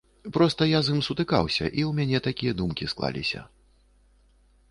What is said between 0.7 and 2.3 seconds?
з ім сутыкаўся і ў мяне